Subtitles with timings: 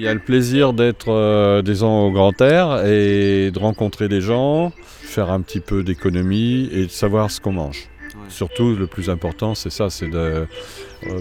[0.00, 4.22] Il y a le plaisir d'être, euh, disons, au grand air et de rencontrer des
[4.22, 4.72] gens,
[5.02, 7.90] faire un petit peu d'économie et de savoir ce qu'on mange.
[8.30, 10.46] Surtout, le plus important, c'est ça, c'est de euh,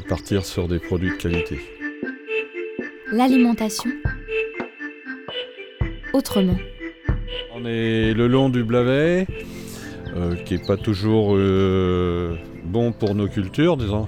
[0.08, 1.60] partir sur des produits de qualité.
[3.12, 3.92] L'alimentation
[6.14, 6.56] autrement.
[7.54, 9.28] On est le long du Blavet,
[10.16, 14.08] euh, qui n'est pas toujours euh, bon pour nos cultures, disons.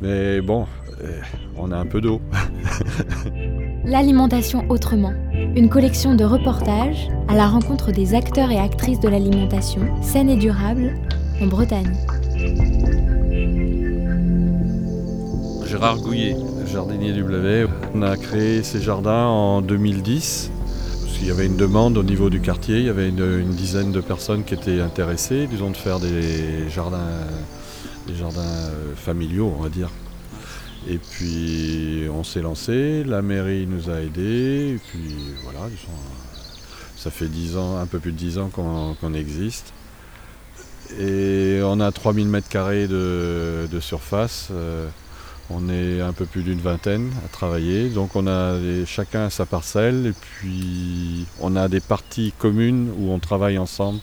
[0.00, 0.68] Mais bon,
[1.02, 1.20] euh,
[1.56, 2.20] on a un peu d'eau.
[3.92, 5.12] L'alimentation autrement.
[5.54, 10.36] Une collection de reportages à la rencontre des acteurs et actrices de l'alimentation saine et
[10.36, 10.94] durable
[11.42, 11.92] en Bretagne.
[15.66, 16.34] Gérard Gouillet,
[16.72, 17.66] jardinier du Blavet.
[17.94, 20.50] On a créé ces jardins en 2010.
[21.02, 23.50] Parce qu'il y avait une demande au niveau du quartier, il y avait une, une
[23.50, 27.10] dizaine de personnes qui étaient intéressées, disons, de faire des jardins,
[28.06, 29.90] des jardins euh, familiaux, on va dire.
[30.88, 35.68] Et puis on s'est lancé, la mairie nous a aidés, et puis voilà,
[36.96, 39.72] ça fait 10 ans, un peu plus de 10 ans qu'on existe.
[40.98, 44.48] Et on a 3000 mètres carrés de, surface.
[44.50, 44.88] euh,
[45.50, 47.88] on est un peu plus d'une vingtaine à travailler.
[47.88, 48.54] Donc on a
[48.86, 54.00] chacun sa parcelle et puis on a des parties communes où on travaille ensemble.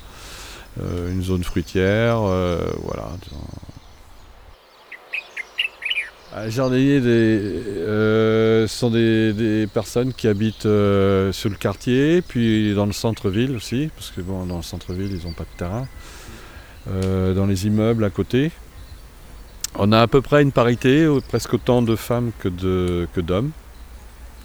[0.82, 3.10] Euh, une zone fruitière, euh, voilà.
[6.48, 12.94] Jardiniers des, euh, sont des, personnes qui habitent euh, sur le quartier, puis dans le
[12.94, 15.88] centre-ville aussi, parce que bon, dans le centre-ville, ils n'ont pas de terrain.
[16.88, 18.52] Euh, dans les immeubles à côté.
[19.76, 22.50] On a à peu près une parité, euh, presque autant de femmes que
[23.20, 23.52] d'hommes.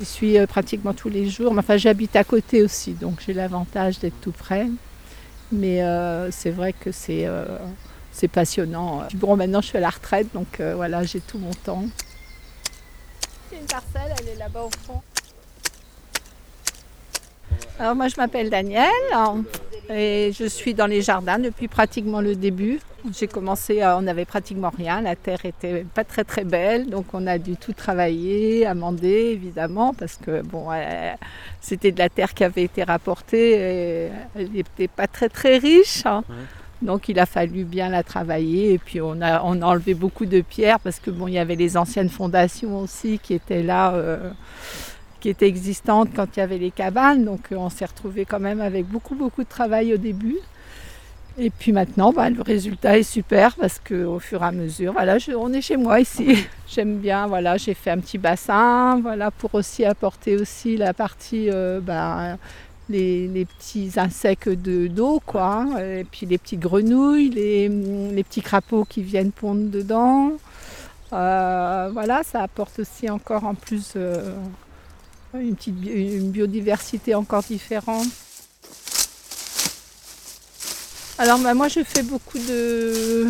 [0.01, 1.53] Je suis euh, pratiquement tous les jours.
[1.53, 4.67] Mais Enfin, j'habite à côté aussi, donc j'ai l'avantage d'être tout près.
[5.53, 7.59] Mais euh, c'est vrai que c'est euh,
[8.15, 9.03] c'est passionnant.
[9.15, 11.85] Bon, maintenant je suis à la retraite, donc euh, voilà, j'ai tout mon temps.
[13.51, 15.03] C'est une parcelle, elle est là-bas au fond.
[17.81, 19.43] Alors moi je m'appelle Danielle hein,
[19.91, 22.79] et je suis dans les jardins depuis pratiquement le début.
[23.13, 27.07] J'ai commencé, euh, on n'avait pratiquement rien, la terre était pas très très belle, donc
[27.13, 31.13] on a dû tout travailler, amender évidemment, parce que bon, euh,
[31.61, 36.07] c'était de la terre qui avait été rapportée, et elle n'était pas très très riche.
[36.07, 36.25] hein.
[36.85, 40.27] Donc il a fallu bien la travailler et puis on a, on a enlevé beaucoup
[40.27, 43.95] de pierres parce que bon il y avait les anciennes fondations aussi qui étaient là,
[43.95, 44.31] euh,
[45.21, 47.25] qui étaient existantes quand il y avait les cabanes.
[47.25, 50.37] Donc euh, on s'est retrouvé quand même avec beaucoup beaucoup de travail au début.
[51.37, 55.19] Et puis maintenant, bah, le résultat est super parce qu'au fur et à mesure, voilà,
[55.19, 56.47] je- on est chez moi ici.
[56.69, 61.51] J'aime bien, voilà, j'ai fait un petit bassin, voilà, pour aussi apporter aussi la partie,
[61.51, 62.37] euh, bah,
[62.89, 67.69] les, petits insectes de- d'eau, quoi, hein, et puis les petites grenouilles, les,
[68.23, 70.33] petits crapauds qui viennent pondre dedans.
[71.13, 74.35] Euh, voilà, ça apporte aussi encore en plus euh,
[75.35, 78.09] une biodiversité encore différente.
[81.17, 83.29] Alors bah, moi je fais beaucoup de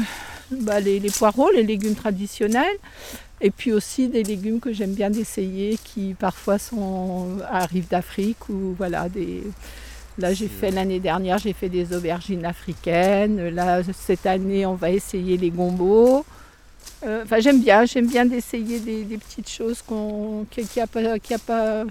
[0.50, 2.78] bah, les poireaux, les légumes traditionnels,
[3.40, 8.74] et puis aussi des légumes que j'aime bien d'essayer qui parfois sont arrivent d'Afrique ou
[8.78, 9.42] voilà des.
[10.18, 13.48] Là j'ai fait l'année dernière j'ai fait des aubergines africaines.
[13.48, 16.24] Là cette année on va essayer les gombos.
[17.04, 20.86] Euh, Enfin j'aime bien, j'aime bien d'essayer des, des petites choses qu'on qu'il n'y a
[20.86, 21.84] pas, qu'il y a pas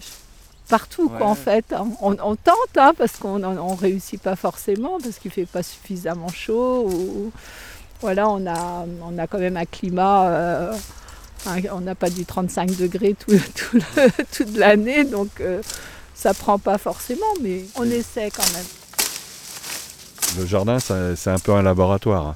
[0.69, 1.75] partout quoi, en fait.
[2.01, 6.29] On, on tente hein, parce qu'on ne réussit pas forcément parce qu'il fait pas suffisamment
[6.29, 6.87] chaud.
[6.89, 7.31] Ou,
[8.01, 10.27] voilà, on a, on a quand même un climat.
[10.29, 10.73] euh,
[11.71, 15.61] on n'a pas du 35 degrés tout, tout le- toute l'année, donc euh,
[16.15, 18.65] ça prend pas forcément, mais on essaie quand même.
[20.39, 22.27] Le jardin, c'est un peu un laboratoire.
[22.27, 22.35] hein.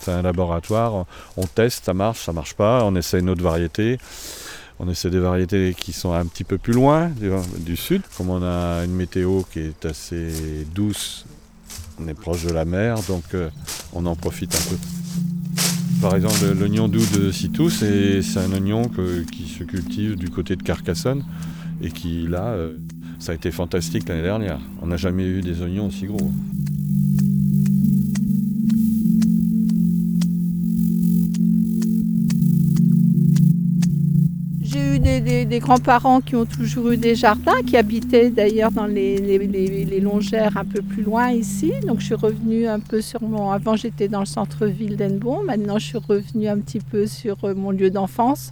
[0.00, 1.06] C'est un laboratoire.
[1.36, 2.82] On teste, ça marche, ça marche pas.
[2.84, 3.98] On essaie une autre variété.
[4.78, 8.02] On essaie des variétés qui sont un petit peu plus loin du, du sud.
[8.16, 11.24] Comme on a une météo qui est assez douce,
[12.00, 13.48] on est proche de la mer, donc euh,
[13.92, 14.76] on en profite un peu.
[16.00, 18.82] Par exemple, le- l'oignon doux de Citou, c'est un oignon
[19.32, 21.24] qui se cultive du côté de Carcassonne
[21.80, 22.74] et qui, là, euh,
[23.18, 24.60] ça a été fantastique l'année dernière.
[24.82, 26.30] On n'a jamais eu des oignons aussi gros.
[34.68, 38.72] J'ai eu des, des- des grands-parents qui ont toujours eu des jardins, qui habitaient d'ailleurs
[38.72, 41.72] dans les, les- les- les longères un peu plus loin ici.
[41.86, 43.50] Donc je suis revenue un peu sur mon...
[43.52, 47.54] Avant j'étais dans le centre-ville d'Enbon, maintenant je suis revenue un petit peu sur euh,
[47.54, 48.50] mon lieu d'enfance.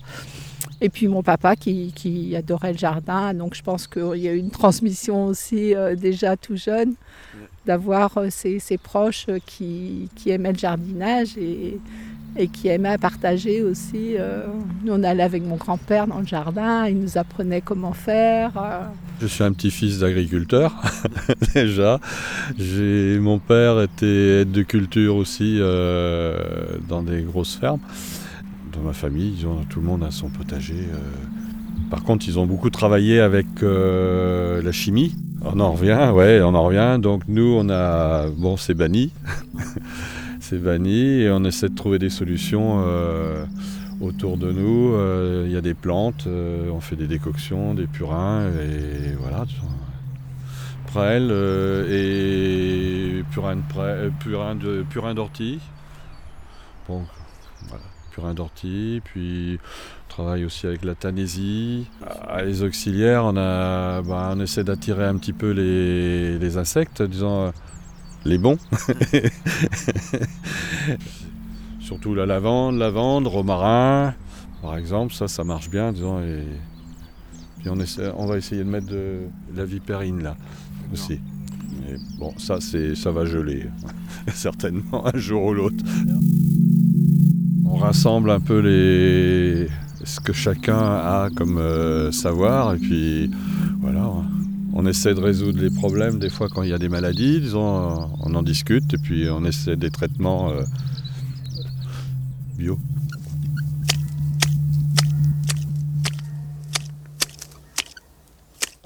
[0.81, 4.32] Et puis mon papa qui, qui adorait le jardin, donc je pense qu'il y a
[4.32, 6.94] eu une transmission aussi euh, déjà tout jeune,
[7.66, 11.37] d'avoir euh, ses, ses proches euh, qui, qui aimaient le jardinage.
[11.38, 11.78] Et,
[12.37, 14.17] et qui aimait partager aussi.
[14.19, 14.47] Euh,
[14.85, 18.53] nous, on allait avec mon grand-père dans le jardin, il nous apprenait comment faire.
[18.57, 18.81] Euh.
[19.21, 20.75] Je suis un petit-fils d'agriculteur,
[21.55, 22.01] déjà.
[22.59, 26.37] Mon père était aide de culture aussi euh,
[26.89, 27.81] dans des grosses fermes.
[28.73, 30.89] Dans ma famille, tout le monde a son potager.
[31.91, 35.15] Par contre, ils ont beaucoup travaillé avec la chimie.
[35.45, 36.99] On en revient, ouais, on en revient.
[37.01, 39.13] Donc nous, on a, bon, c'est banni.
[40.44, 43.46] c'est banni et on essaie de trouver des solutions euh,
[44.02, 44.93] autour de nous.
[44.93, 49.46] Euh, il y a des plantes, euh, on fait des décoctions, des purins et voilà.
[50.88, 51.31] Prêle
[51.91, 55.61] et purin de purin de purin d'ortie.
[56.88, 57.05] Bon,
[57.69, 61.88] voilà, purin d'ortie, puis on travaille aussi avec la tanésie.
[62.29, 67.00] À les auxiliaires, on, a, bah, on essaie d'attirer un petit peu les, les insectes,
[67.02, 67.50] disons
[68.25, 68.59] les bons.
[71.81, 74.15] Surtout la lavande, lavande, romarin,
[74.62, 76.21] par exemple, ça, ça marche bien, disons.
[76.21, 76.43] Et
[77.61, 79.21] puis on, essaie, on va essayer de mettre de
[79.55, 80.37] la vipérine là
[80.93, 81.21] aussi.
[81.81, 83.67] Mais bon, ça, c'est, ça va geler,
[84.35, 85.85] certainement, un jour ou l'autre.
[87.67, 89.69] On rassemble un peu les,
[90.05, 93.31] ce que chacun a comme euh, savoir, et puis
[93.81, 94.11] voilà
[94.75, 98.11] on essaie de résoudre les problèmes des fois quand il y a des maladies, disons,
[98.21, 100.62] on en discute et puis on essaie des traitements euh,
[102.59, 102.79] bio.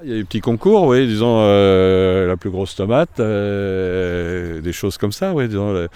[0.03, 4.71] Il y a des petits concours, oui, disons euh, la plus grosse tomate, euh, des
[4.71, 5.87] choses comme ça, oui, disons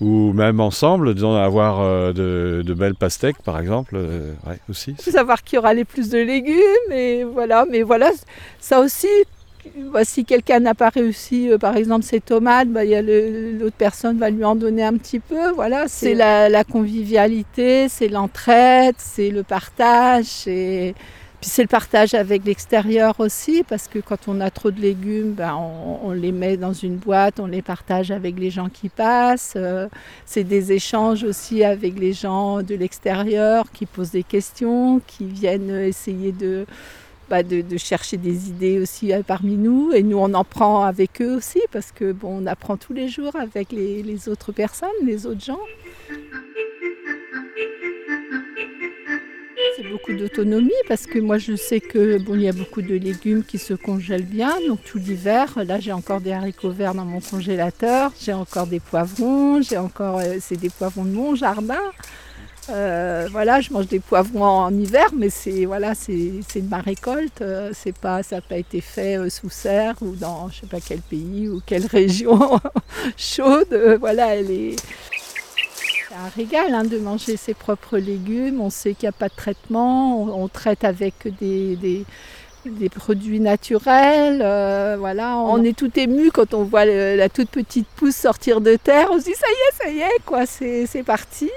[0.00, 4.34] ou même ensemble, disons, avoir euh, de, belles pastèques, par exemple, euh,
[4.68, 4.94] aussi.
[4.98, 8.10] Savoir qui aura les plus de légumes, et voilà, mais voilà,
[8.58, 9.08] ça aussi,
[9.92, 14.30] bah, si quelqu'un n'a pas réussi, euh, par exemple, ses tomates, bah, l'autre personne va
[14.30, 19.44] lui en donner un petit peu, voilà, c'est la, la, convivialité, c'est l'entraide, c'est le
[19.44, 20.94] partage, et
[21.46, 25.54] c'est le partage avec l'extérieur aussi, parce que quand on a trop de légumes, ben
[25.54, 29.54] on, les met dans une boîte, on les partage avec les gens qui passent.
[29.56, 29.88] Euh,
[30.24, 35.70] c'est des échanges aussi avec les gens de l'extérieur qui posent des questions, qui viennent
[35.70, 36.66] essayer de,
[37.28, 37.42] bah,
[37.76, 39.92] chercher des idées aussi euh, parmi nous.
[39.92, 43.08] Et nous, on en prend avec eux aussi, parce que bon, on apprend tous les
[43.08, 45.60] jours avec les autres personnes, les autres gens.
[49.94, 53.44] Beaucoup d'autonomie parce que moi je sais que bon il y a beaucoup de légumes
[53.44, 54.52] qui se congèlent bien.
[54.66, 58.10] Donc tout l'hiver là j'ai encore des haricots verts dans mon congélateur.
[58.20, 59.62] J'ai encore des poivrons.
[59.62, 61.86] J'ai encore euh, c'est des poivrons de mon jardin.
[62.70, 66.12] Euh, voilà je mange des poivrons en, hiver mais c'est voilà c'est
[66.56, 67.42] de ma récolte.
[67.42, 70.80] Euh, c'est pas ça n'a pas été fait sous serre ou dans je sais pas
[70.80, 72.58] quel pays ou quelle région
[73.16, 73.96] chaude.
[74.00, 74.76] Voilà elle est
[76.14, 78.60] c'est un régal hein, de manger ses propres légumes.
[78.60, 80.22] On sait qu'il n'y a pas de traitement.
[80.22, 82.04] On, traite avec des,
[82.64, 84.40] des, produits naturels.
[84.42, 88.76] Euh, voilà, on est tout ému quand on voit la toute petite pousse sortir de
[88.76, 89.08] terre.
[89.10, 91.50] On se dit ça y est, ça y est, quoi, c'est parti.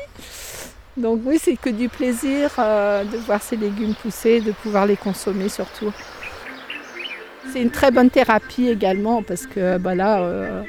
[0.95, 4.97] Donc oui, c'est que du plaisir euh, de voir ces légumes pousser, de pouvoir les
[4.97, 5.93] consommer surtout.
[7.53, 10.63] C'est une très bonne thérapie également parce que bah là, euh,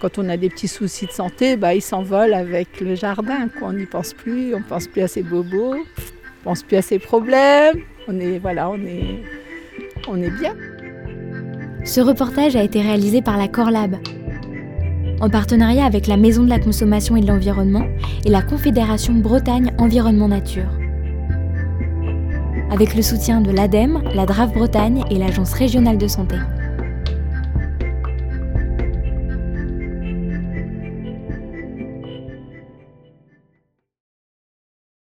[0.00, 3.48] quand on a des petits soucis de santé, bah, ils s'envolent avec le jardin.
[3.60, 6.76] On n'y pense plus, on ne pense plus à ses bobos, on ne pense plus
[6.76, 7.76] à ses problèmes.
[8.08, 9.22] On est, voilà, on est,
[10.08, 10.54] on est bien.
[11.84, 13.96] Ce reportage a été réalisé par la Corlab,
[15.20, 17.86] en partenariat avec la Maison de la Consommation et de l'Environnement
[18.24, 20.70] et la Confédération Bretagne Environnement Nature.
[22.70, 26.36] Avec le soutien de l'ADEME, la DRAF Bretagne et l'Agence régionale de santé.